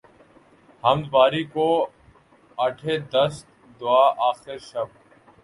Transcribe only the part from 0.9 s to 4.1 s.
باری کو اٹھے دست دعا